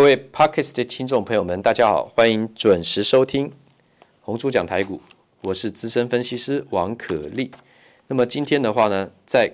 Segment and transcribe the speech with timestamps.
[0.00, 3.52] 各位 Podcast 的听众朋友们，大家好，欢迎准时收听
[4.22, 5.02] 红猪讲台股，
[5.42, 7.50] 我是资深分析师王可立。
[8.06, 9.52] 那么今天的话呢，在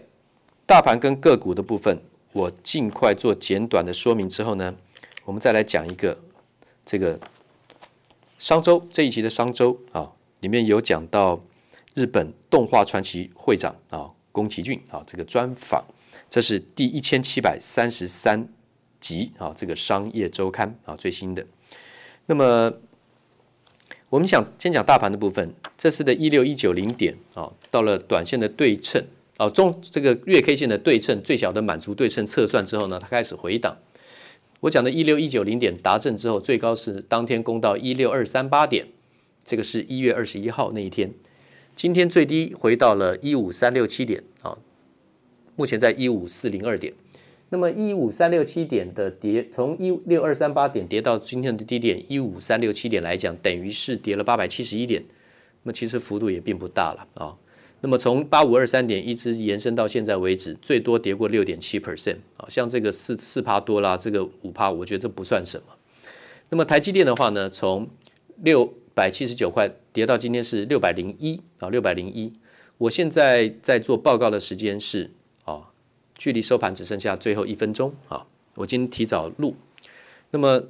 [0.64, 4.77] 大盘跟个股的部分，我尽快做简短的说明之后呢，
[5.24, 6.17] 我们再来讲一个
[6.85, 7.19] 这个
[8.38, 11.42] 商周这一期的商周啊，里面有讲到
[11.94, 15.85] 日本动画传奇会长啊宫崎骏啊这个专访，
[16.30, 18.48] 这是第一千七百三十三。
[19.07, 21.47] 集啊，这个商业周刊啊最新的。
[22.27, 22.73] 那么
[24.11, 29.05] 我们想先讲大盘的部分，这次的一六一九零点啊，到了短线的对称
[29.37, 33.79] 啊，中这个月 K 线的对称最小的满足对称测算之后呢，它开始回档。
[34.61, 38.88] 我讲的一六一九零点达阵之后，最高是当天攻到一六二三八点，
[39.45, 41.13] 这个是一月二十一号那一天。
[41.77, 44.59] 今天最低回到了一五三六七点啊，
[45.55, 46.95] 目前在一五四零二点。
[47.49, 55.05] 那么一五三六七点的跌，从一六二三八点跌到今天的低点一五三六七点来讲，等于是跌了八百七十一点。
[55.63, 57.37] 那么其实幅度也并不大了啊。
[57.83, 62.47] 那么从八五二三点一直延伸到现在为止，最多跌过六点七 percent 啊。
[62.49, 65.66] 像这个四四趴多啦，这个五趴，我觉得这不算什么。
[66.50, 67.88] 那么台积电的话呢，从
[68.42, 72.33] 六百七十九块跌到今天是六百零一啊，六百零一。
[72.78, 75.12] 我现在在做报告的时间是。
[76.17, 78.27] 距离收盘只剩下最后一分钟啊！
[78.55, 79.55] 我今天提早录，
[80.31, 80.64] 那么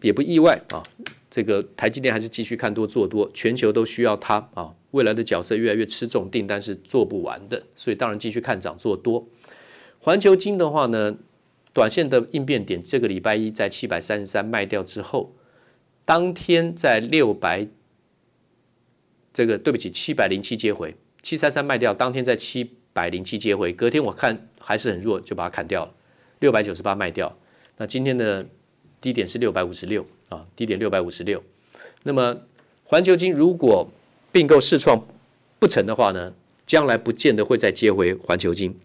[0.00, 0.82] 也不意外啊。
[1.30, 4.74] 这个台积电还是继续看多做多，全球都需要它啊。
[4.90, 9.28] 未来的角色越来越吃重，订单是做不完的，所以当然继续看涨做多。
[10.00, 11.16] 环球金的话呢，
[11.72, 15.36] 短线的应变点，这个礼拜一在七百三十三卖掉之后，
[16.04, 17.68] 当天在六百，
[19.32, 22.74] 这个对不起，七百零七接回，七三三卖掉，当天在七。
[22.90, 25.92] 百零七接回，隔天我看还是很弱，就把它砍掉了，
[26.40, 27.36] 六百九十八卖掉。
[27.76, 28.46] 那今天的
[29.00, 31.42] 低点是六百五十六啊，低点六百五十六。
[32.02, 32.36] 那么
[32.84, 33.88] 环球金如果
[34.32, 35.06] 并购世创
[35.58, 36.34] 不成的话呢，
[36.66, 38.76] 将来不见得会再接回环球金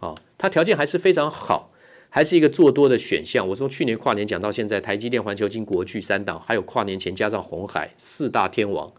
[0.00, 1.70] 啊，它条件还是非常好，
[2.08, 3.46] 还是一个做多的选项。
[3.48, 8.92] 我从去年跨年讲到现在，台积电、环球金、国巨三档，还有跨年前加上红海四大天王。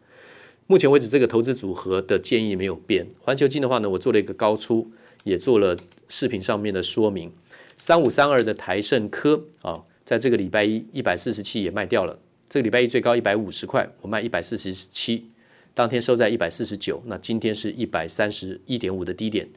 [0.68, 3.08] 目前为止，这个投资组合的建议没有变。
[3.22, 4.92] 环球金的话呢，我做了一个高出，
[5.24, 7.32] 也做了视频上面的说明。
[7.78, 12.20] 三五三二的台盛科啊，在这个礼拜一一百四十七也卖掉了。
[12.50, 15.30] 这个礼拜一最高一百五十块，我卖一百四十七，
[15.74, 17.02] 当天收在一百四十九。
[17.06, 19.48] 那今天是一百三十一点五的低点，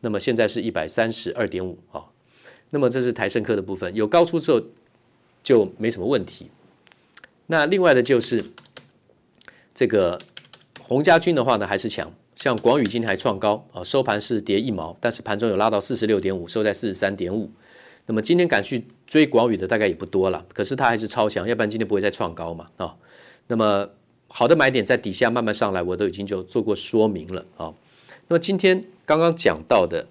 [0.00, 2.04] 那么现在是一百三十二点五啊。
[2.70, 4.62] 那么这是台盛科的部分，有高出之后
[5.42, 6.50] 就没什么问题。
[7.46, 8.44] 那另外的就是
[9.74, 10.18] 这个。
[10.78, 17.50] 洪家军的话呢还是强，像广宇今天还创高啊，收盘是跌一毛，但是盘中有拉到四十六点五，收在四十三点五。
[18.04, 22.94] 那么今天敢去追广宇的大概也不多了，可是它还是超强，要不然今天不会再创高嘛啊。
[23.48, 23.88] 那么
[24.28, 27.72] 好的买点在底下慢慢上来，我都已经就做过说明了啊。
[28.28, 30.06] 那么今天刚刚讲到的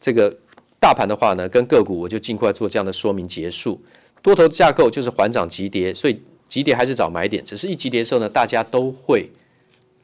[0.00, 0.36] 这个
[0.80, 3.80] 大盘的话呢，跟个股我就尽快做这样的说明结束。
[4.20, 9.30] 多头架构就是缓涨急跌，所以急跌还是找买点，只是一急跌的时候呢，大家都会。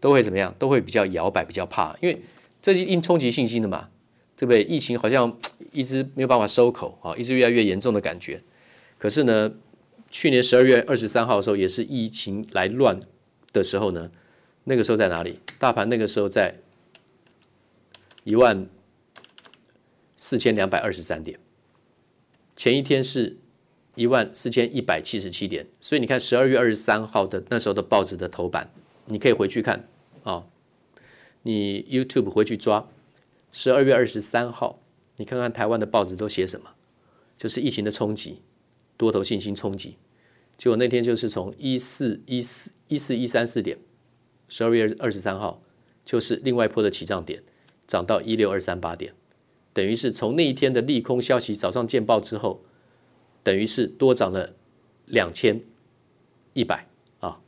[0.07, 0.55] 都会怎么样？
[0.57, 2.23] 都会比较摇摆，比较怕，因为
[2.63, 3.89] 这是因冲击信心的嘛，
[4.37, 4.63] 对不对？
[4.63, 5.37] 疫情好像
[5.73, 8.41] 一直没有办法收口啊，一直越来越严重的感觉。
[8.99, 9.53] 可是呢，
[10.09, 13.01] 去年十二月二十三号的时候，也是疫情来乱
[13.53, 14.13] 的时候呢，
[14.63, 15.41] 那个时候在哪里？
[15.59, 16.61] 大盘那个时候在
[18.23, 18.69] 一万
[20.15, 21.41] 四千两百二十三点，
[22.55, 23.39] 前一天是
[23.97, 28.71] 一万四千一百七十七点，所以你看十二月二十三号的那时候的报纸的头版。
[29.09, 29.89] 你可以回去看
[30.27, 30.49] 啊，
[31.43, 32.89] 你 YouTube 回去抓
[33.53, 34.81] 十二月二十三号，
[35.19, 36.71] 你看看台湾的报纸都写什么？
[37.37, 38.43] 就是疫情的冲击，
[38.97, 39.97] 多头信心冲击。
[40.57, 43.79] 结果那天就是从一四一四一四一三四点，
[44.49, 45.63] 十二月二十三号
[46.05, 47.45] 就是另外一波的起涨点，
[47.87, 49.15] 涨到一六二三八点，
[49.73, 52.65] 等于是从那一天的利空消息早上见报之后，
[53.45, 54.57] 等于是多涨了
[55.05, 55.61] 两千
[56.55, 56.89] 一百
[57.21, 57.41] 啊。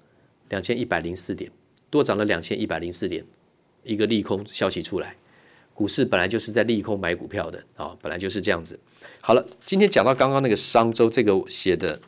[0.49, 1.51] 两千一百零四点，
[1.90, 3.25] 多涨了两千一百零四点，
[3.82, 5.17] 一个利空消息出来，
[5.75, 8.79] 股市本来就是在利空买股票的啊，本来就是这样子。
[9.20, 11.99] 好了，今天讲到刚刚那个商周这个写的，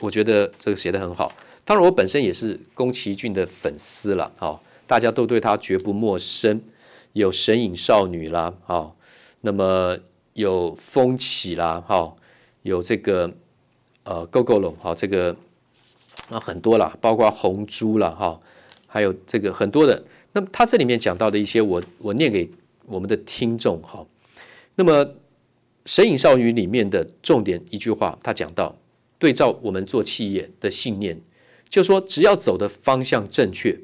[0.00, 1.32] 我觉得这个写的很好。
[1.64, 6.60] 当然，我本身也是宫崎骏的粉丝了啊，大家都对他绝不陌生。
[7.12, 8.92] 有神隐少女啦，啊，
[9.40, 9.98] 那么
[10.34, 12.14] 有风起啦，哈，
[12.62, 13.32] 有这个
[14.04, 15.36] 呃，Gogoro 哈，这个。
[16.28, 18.40] 啊，很多啦，包括红猪啦，哈，
[18.96, 20.02] 还有这个很多的。
[20.32, 22.50] 那么他这里面讲到的一些我，我念给
[22.86, 24.06] 我们的听众哈。
[24.74, 25.04] 那么
[25.84, 28.74] 《神隐少女》里面的重点一句话，他讲到
[29.18, 31.20] 对照我们做企业的信念，
[31.68, 33.78] 就说只要走的方向正确，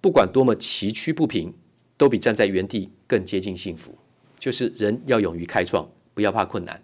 [0.00, 1.52] 不管多么崎岖不平，
[1.98, 3.94] 都比站在原地更接近幸福。
[4.38, 6.82] 就是人要勇于开创，不要怕困难，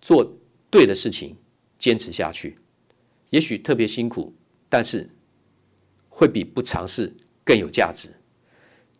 [0.00, 0.36] 做
[0.70, 1.36] 对的事情，
[1.78, 2.56] 坚持下去。
[3.30, 4.32] 也许特别辛苦，
[4.68, 5.10] 但是
[6.16, 7.14] 会比不尝试
[7.44, 8.08] 更有价值。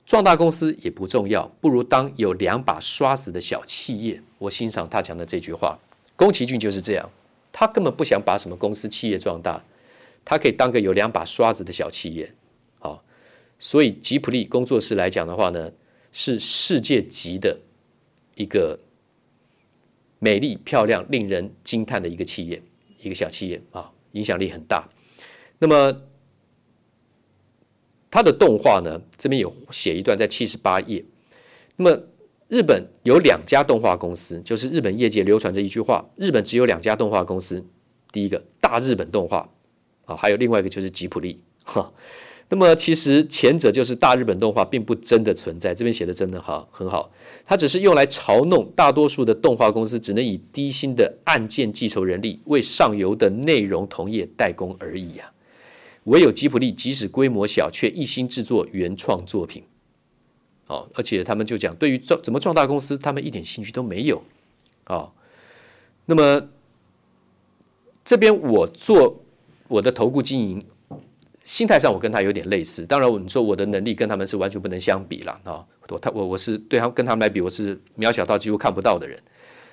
[0.04, 4.22] 壮大公司也不重要，不如当有两把刷子的小企业。
[4.36, 5.78] 我欣赏他讲的这句话。
[6.14, 7.10] 宫崎骏就是这样，
[7.50, 9.64] 他根本不想把什么公司企业壮大，
[10.26, 12.34] 他可以当个有两把刷子的小企业。
[12.80, 13.02] 好，
[13.58, 15.72] 所以吉普力工作室来讲的话呢，
[16.12, 17.58] 是世界级的
[18.34, 18.78] 一个
[20.18, 22.62] 美丽、漂亮、令人惊叹的一个企业，
[23.00, 23.90] 一个小企业啊。
[24.12, 24.88] 影响力很大。
[25.58, 26.00] 那么，
[28.16, 28.98] 它的动画呢？
[29.18, 31.04] 这边有写一段，在七十八页。
[31.76, 32.02] 那么，
[32.48, 37.62] 日本有两家动画公司，就是日本业界流传着一句话：日本只有两家动画公司，
[38.12, 39.46] 第一个大日本动画
[40.06, 41.92] 啊，还有另外一个就是吉卜力 哈。
[42.48, 45.74] 那么，其实前者就是大日本动画，并不真的存在。
[45.74, 47.12] 这边写的真的好，很好。
[47.44, 55.35] 它只是用来嘲弄大多数的动画公司，只能以低薪的案件计酬人力为上游的内容同业代工而已呀、啊。
[56.06, 59.62] 唯有吉普力，即使规模小，却一心制作原创作品。
[60.66, 64.20] 哦，而且他们就讲，对于怎么壮大公司，他们一点兴趣都没有。
[64.86, 65.12] 哦，
[66.06, 66.48] 那么
[68.04, 69.22] 这边我做
[69.68, 70.64] 我的投顾经营。
[71.44, 75.64] 心态上我跟他有点类似，当然你说我的能力跟他们是完全不能相比了啊！
[75.88, 79.16] 我他我我是对他跟他们来比，我是渺小到几乎看不到的人。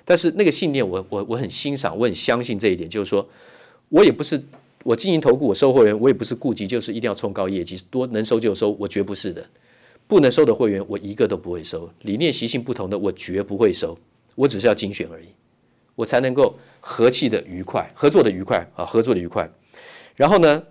[0.06, 3.27] 但是那个信念，我我我很欣赏，我很相信这一点，就是说
[3.89, 4.39] 我也不是
[4.83, 9.45] 我经营投顾，我收会员，我也不是顾及就是一定要冲高业绩，多能收就收，我绝不是的。
[10.07, 11.89] 不能收的会员，我一个都不会收。
[12.01, 13.97] 理念习性不同的，我绝不会收。
[14.35, 15.27] 我只是要精选而已，
[15.95, 19.50] 我才能够和气的愉快，合作的愉快啊，合作的愉快。
[20.15, 20.63] 然后呢？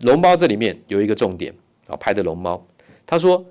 [0.00, 1.54] 龙猫这里面有一个重点
[1.86, 2.66] 啊，拍的龙猫，
[3.06, 3.44] 他说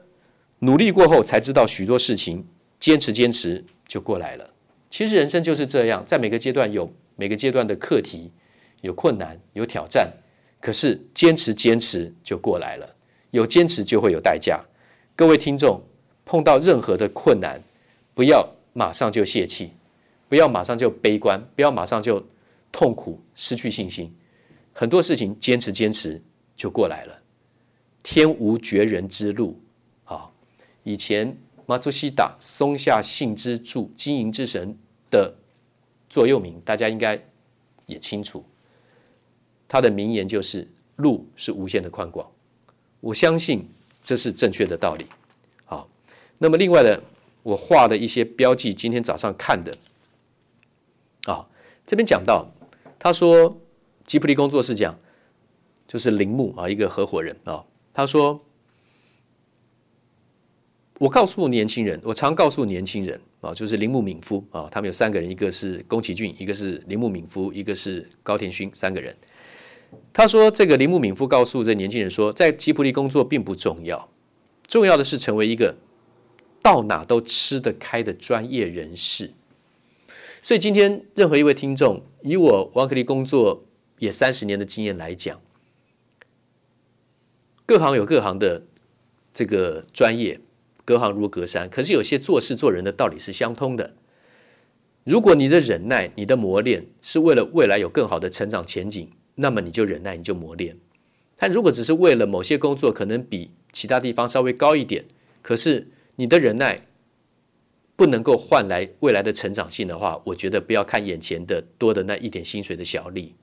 [0.59, 2.43] 努力过后才知道许多事情，
[2.79, 4.49] 坚持坚持就过来了。
[4.89, 8.31] 其实人生就是这样，在每个阶段有每个阶段的课题，
[8.81, 10.11] 有困难有挑战，
[10.59, 12.95] 可是坚持坚持就过来了。
[13.31, 14.61] 有坚持就会有代价。
[15.15, 15.81] 各位听众
[16.25, 17.61] 碰到任何的困难，
[18.13, 19.71] 不要马上就泄气，
[20.27, 22.21] 不要马上就悲观，不要马上就
[22.71, 24.13] 痛苦失去信心。
[24.73, 26.21] 很多事情坚持坚持。
[26.53, 27.19] 就过来了，
[28.03, 29.59] 天无绝人之路。
[30.03, 30.31] 好，
[30.83, 31.35] 以前
[31.65, 34.77] 马祖西达松下幸之助经营之神
[35.09, 35.33] 的
[36.07, 37.19] 座右铭，大家应该
[37.87, 38.45] 也清楚。
[39.71, 40.67] 他的名言就是
[40.99, 42.29] “路是无限的宽广”，
[42.99, 43.65] 我相信
[44.03, 45.05] 这是正确的道理。
[45.63, 45.87] 好，
[46.39, 47.01] 那么另外的，
[47.41, 49.73] 我画的一些标记，今天早上看的
[51.23, 51.47] 啊，
[51.87, 52.45] 这边讲到，
[52.99, 53.57] 他说
[54.05, 54.93] 吉普力工作室讲。
[55.87, 58.41] 就是铃木啊，一个合伙人啊，他说
[60.99, 69.13] ：“我告诉年轻人，我常告诉年轻人啊，就是铃木敏夫啊，他们有三个人，一个是宫崎骏，一个是铃木敏夫，一个是高田勋，三个人。
[70.13, 74.09] 他说，这个铃木敏夫告诉这年轻人说，在吉卜力工作并不重要，
[74.67, 75.75] 重要的是成为一个
[76.61, 79.31] 到哪都吃得开的专业人士。
[80.41, 83.63] 所以今天任何一位听众，以我王克力工作
[83.99, 85.39] 也三十年的经验来讲。”
[87.65, 88.63] 各行有各行的
[89.33, 90.41] 这个专业，
[90.83, 91.69] 隔行如隔山。
[91.69, 93.95] 可是有些做事做人的道理是相通的。
[95.05, 100.77] 如果你的忍耐、你的磨练是为了未来有更好的成长前景，那么你就忍耐，你就磨练。
[101.37, 105.05] 但如果只是为了某些工作可能比其他地方稍微高一点，
[105.41, 106.87] 可是你的忍耐
[107.95, 113.35] 不能够换来未来的成长性的话，我觉得不要看眼前的多的那一点薪水的小利。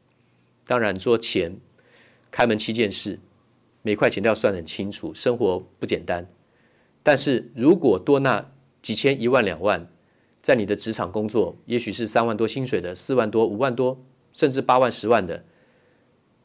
[0.66, 1.59] 当然说钱，
[2.30, 3.18] 开门七件事。
[3.83, 6.28] 每块钱都要算很清楚，生活不简单。
[7.02, 8.52] 但是如果多那
[8.83, 9.88] 几千、一万、两万，
[10.42, 15.45] 在你的职场工作，也许是三万多薪水的、四万多、五万多，甚至八万、十万的。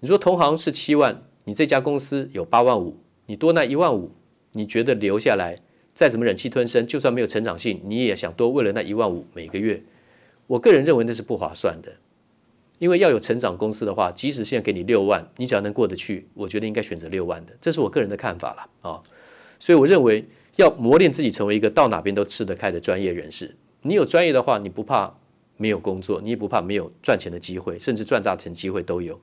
[0.04, 4.12] 你说同行是七万，你这家公司有八万五，你多那一万五，
[4.52, 5.58] 你觉得留下来，
[5.96, 9.82] 再怎么忍气吞声，就算没有成长性，你也想多为了那一万五每个月。
[10.46, 11.90] 我个人认为那是不划算的。
[12.80, 19.02] 因为要有成长公司的话，即使现在给你六万，你只要能过得去，我觉得应该选择六万的，这是我个人的看法了啊。
[19.58, 23.56] 所以我认为要磨练自己，成为一个到哪边都吃得开的专业人士。
[23.84, 25.16] 你有专业的话，你不怕
[25.56, 29.18] 没有工作，你也不怕没有赚钱的机会，甚至赚大钱机会都有。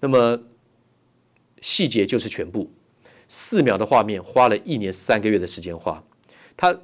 [0.00, 0.40] 那么
[1.60, 2.70] 细节就是全部，
[3.28, 6.04] 四秒的画面花了一年三个月的时间画，
[6.56, 6.78] 他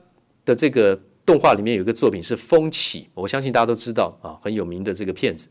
[0.44, 1.00] 的这个。
[1.26, 5.48] 动画里面有一个作品是《风起》，我相信大家都知道啊，很有名的这个片子。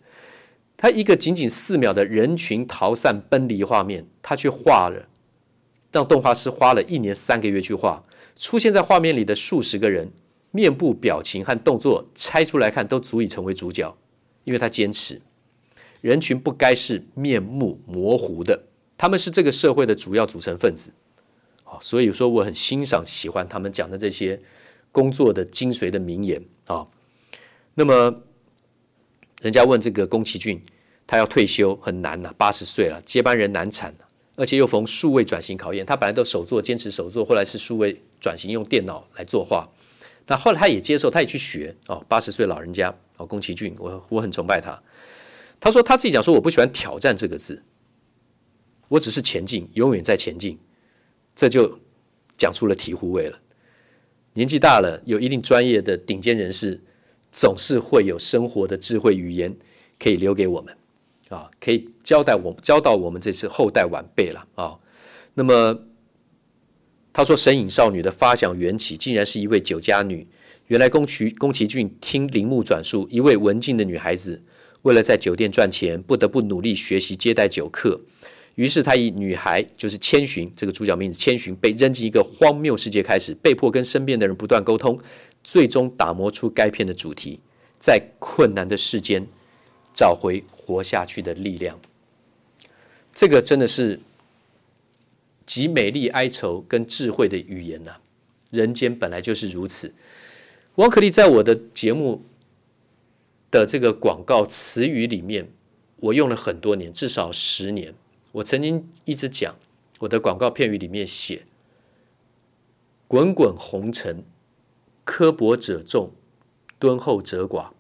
[0.77, 5.09] 他一个仅仅四秒的人群逃散奔离画面，他却画了，
[5.91, 8.05] 让动画师花了一年三个月去画。
[8.37, 10.13] 出现在画面里的数十个人，
[10.51, 13.97] 面部表情和动作拆出来看都足以成为主角，
[14.45, 15.21] 因为他坚持，
[16.05, 18.61] 人群不该是面目模糊的，
[18.95, 20.91] 他们是这个社会的主要组成分子。
[21.81, 24.39] 所以说我很欣赏、喜欢他们讲的这些
[24.91, 26.85] 工作的精髓的名言啊。
[27.73, 28.21] 那么，
[29.41, 30.61] 人家问这个宫崎骏，
[31.07, 33.91] 他要退休很难呐，八十岁了，接班人难产，
[34.35, 35.83] 而且又逢数位转型考验。
[35.83, 39.67] 他本来都手作，坚持手作，后来是数位转型，用电脑来作画。
[40.27, 42.05] 那后来他也接受，他也去学哦。
[42.07, 44.79] 八十岁老人家哦，宫崎骏，我我很崇拜他。
[45.65, 47.63] 他说他自己讲说，我不喜欢挑战这个字，
[48.87, 50.59] 我只是前进，永远在前进。
[51.35, 51.79] 这就
[52.37, 53.39] 讲出了醍醐味了。
[54.33, 56.83] 年纪大了，有一定专业的顶尖人士，
[57.31, 59.57] 总是会有生活的智慧语言
[59.97, 60.77] 可以留给我们，
[61.29, 64.77] 啊，可以交代我教导我们这次后代晚辈了啊。
[65.33, 65.79] 那么
[67.11, 70.27] 他说，《神隐少女》的发想缘起，竟然是一位酒家女。
[70.67, 74.43] 原来宫崎宫崎骏听铃木转述，一位文静的女孩子，
[74.85, 77.99] 为了在酒店赚钱，不得不努力学习接待酒客。
[78.53, 84.99] 于是他以女孩就是千寻这个主角名字千寻被扔进一个荒谬世界开始，被迫跟身边的人不断沟通，
[85.43, 87.39] 最终打磨出该片的主题，
[87.79, 89.25] 在困难的世间
[89.91, 91.79] 找回活下去的力量。
[93.11, 93.99] 这个真的是
[95.47, 97.95] 集美丽、哀愁跟智慧的语言呐、
[98.51, 99.91] 人间本来就是如此。
[100.75, 102.23] 汪可立在我的节目
[103.51, 105.51] 的这个广告词语里面，
[105.97, 107.95] 我用了很多年，至少十年。
[108.33, 109.55] 我曾经一直讲，
[109.99, 111.45] 我的广告片语里面写
[113.07, 114.25] ：“滚滚红尘，
[115.05, 116.11] 刻薄者众，
[116.77, 117.71] 敦厚者寡。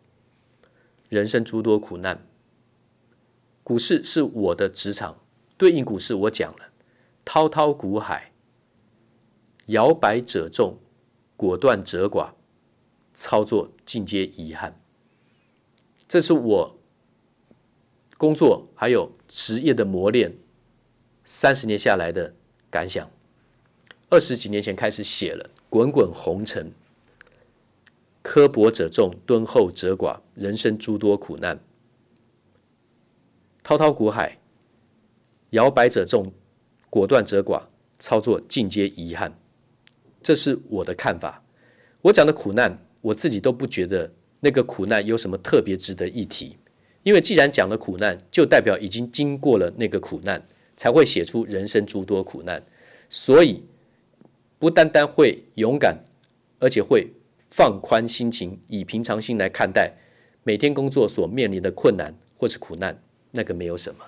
[1.09, 2.25] 人生诸多苦难。
[3.63, 5.19] 股市是我的职场，
[5.57, 6.69] 对应股市，我讲了：
[7.25, 8.31] 滔滔股海，
[9.67, 10.77] 摇摆者众，
[11.35, 12.29] 果断者寡，
[13.13, 14.79] 操作尽皆遗憾。
[16.07, 16.79] 这是我
[18.17, 20.37] 工作还有职业的磨练。”
[21.27, 22.35] 三十年下来的
[22.69, 23.09] 感想，
[24.09, 26.67] 二十几年前开始写了《滚滚红尘》，
[28.21, 31.59] 刻薄者众，敦厚者寡，人生诸多苦难，
[33.63, 34.37] 滔滔苦海，
[35.49, 36.31] 摇摆者众，
[36.91, 37.63] 果断者寡，
[37.97, 39.35] 操作尽皆遗憾。
[40.21, 41.43] 这是我的看法。
[42.03, 44.13] 我讲的苦难，我自己都不觉得
[44.45, 46.55] 那个苦难有什么特别值得一提，
[47.01, 50.45] 因为既然讲了苦难，就代表已经经过了那个苦难。
[50.77, 52.61] 才会写出人生诸多苦难，
[53.09, 53.63] 所以
[54.59, 56.03] 不单单会勇敢，
[56.59, 57.07] 而且会
[57.47, 59.93] 放宽心情，以平常心来看待
[60.43, 63.01] 每天工作所面临的困难或是苦难。
[63.31, 64.03] 那个没有什么，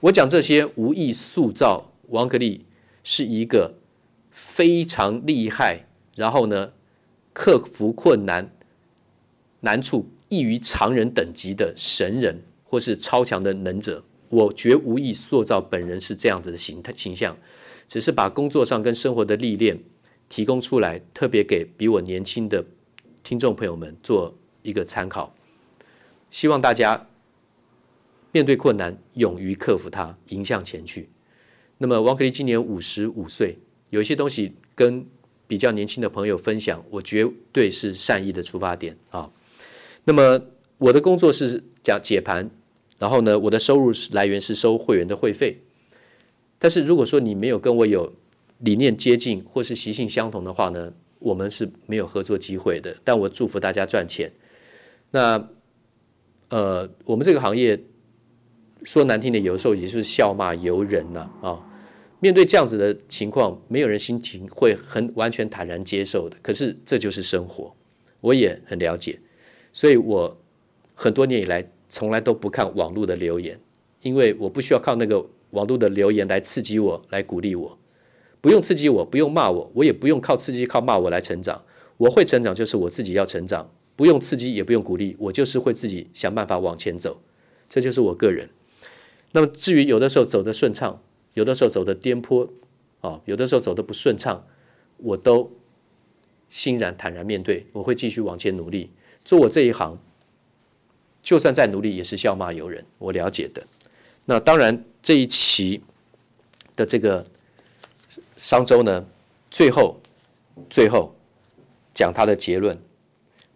[0.00, 2.66] 我讲这些无意塑造王可立
[3.04, 3.74] 是一个
[4.32, 6.72] 非常厉害，然后呢，
[7.32, 8.50] 克服困难
[9.64, 14.04] 难处异于常人等级的神人或是超强的能者。
[14.28, 17.36] 我绝无意塑造本人是这样子的形态形象，
[17.86, 19.78] 只是把工作上跟生活的历练
[20.28, 22.64] 提供出来，特别给比我年轻的
[23.22, 25.34] 听众朋友们做一个参考。
[26.30, 27.06] 希望大家
[28.32, 31.08] 面对困难，勇于克服它，迎向前去。
[31.78, 33.58] 那么王可立今年五十五岁，
[33.90, 35.06] 有一些东西跟
[35.46, 39.30] 比较年轻的朋友分享，我绝对是善意的出发点啊。
[40.04, 40.40] 那么
[40.78, 42.50] 我的工作是讲解盘。
[42.96, 45.60] 然后呢，我的收入来源是收会员的会费。
[46.58, 48.14] 但是如果说你没有跟我有
[48.60, 52.96] 理念接近或是习性相同的话呢，我们是没有合作机会的。
[53.02, 54.32] 但我祝福大家赚钱。
[55.10, 55.48] 那
[56.48, 57.78] 呃，我们这个行业
[58.84, 61.60] 说难听点，有时候也是笑骂由人呐，啊。
[62.20, 66.36] 面对这样子的情况，没有人心情会很完全坦然接受的。
[66.40, 67.74] 可是这就是生活，
[68.20, 69.18] 我也很了解。
[69.74, 70.38] 所以我
[70.94, 71.68] 很多年以来。
[71.86, 73.60] 从来都不看网络的留言，
[74.02, 77.78] 因为我不需要靠那个网络的留言来刺激我，来鼓励我，
[78.40, 81.62] 不用刺激我，不用骂我，我也不用靠刺激、靠骂我来成长。
[81.98, 87.20] 我会成长，就是我自己要成长，不用刺激，也不用鼓励，我就是会自己想办法往前走。
[87.68, 88.50] 这就是我个人。
[89.30, 91.00] 那么至于有的时候走得顺畅，
[91.34, 92.48] 有的时候走得颠簸，
[93.02, 94.44] 啊，有的时候走得不顺畅，
[94.96, 95.52] 我都
[96.48, 98.90] 欣然坦然面对，我会继续往前努力，
[99.24, 99.98] 做我这一行。
[101.22, 102.84] 就算再努力，也是笑骂由人。
[102.98, 103.66] 我了解的。
[104.26, 105.82] 那当然，这一期
[106.76, 107.26] 的这个
[108.36, 109.06] 商周呢，
[109.50, 109.98] 最后
[110.68, 111.14] 最后
[111.94, 112.78] 讲他的结论：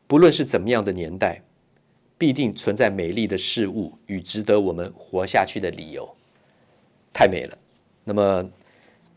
[0.06, 1.42] 不论是怎么样的年代，
[2.16, 6.08] 必定存在美丽的事物与值得我们活下去的理由。
[7.12, 7.58] 太美了。
[8.04, 8.50] 那么，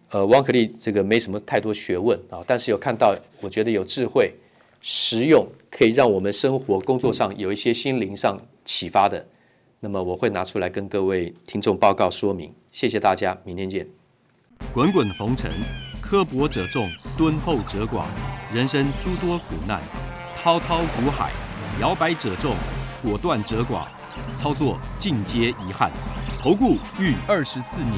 [0.10, 4.34] 呃，汪可立这个没什么太多学问啊，但是有看到，我觉得有智慧、
[4.82, 9.28] 实用，可以让我们生活、工作上有一些心灵上启发的。
[9.80, 12.54] 那么我会拿出来跟各位听众报告说明。
[12.72, 13.88] 谢谢大家，明天见。
[14.74, 15.52] 滚滚红尘，
[16.02, 18.06] 刻薄者众，敦厚者寡；
[18.54, 19.82] 人生诸多苦难，
[20.36, 21.32] 滔滔苦海，
[21.80, 22.56] 摇摆者众，
[23.04, 23.88] 果断者寡。
[24.36, 25.90] 操作尽皆遗憾。
[26.42, 27.94] 投顾逾二十四年，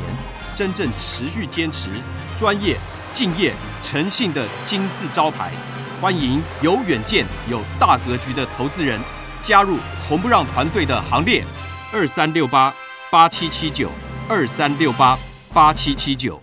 [0.55, 1.89] 真正持续坚持、
[2.37, 2.77] 专业、
[3.13, 5.51] 敬业、诚信的金字招牌。
[6.03, 8.99] 欢迎有远见、有大格局的投资人
[9.41, 11.45] 加入红不让团队的行列。
[11.93, 12.75] 二三六八
[13.09, 13.89] 八七七九。
[14.27, 15.17] 二三六八
[15.53, 16.42] 八七七九。